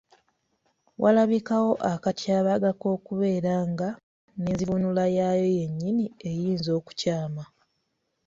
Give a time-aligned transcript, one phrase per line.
[1.01, 3.87] Walabikawo akatyabaga k’okubeera nga
[4.39, 7.43] n’enzivuunula yaayo yennyini eyinza okukyama